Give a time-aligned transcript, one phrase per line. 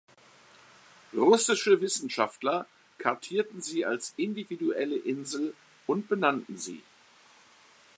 [1.13, 2.65] Russische Wissenschaftler
[2.97, 5.53] kartierten sie als individuelle Insel
[5.85, 6.81] und benannten sie.